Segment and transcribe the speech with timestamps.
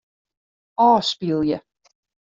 [0.87, 1.61] Ofspylje.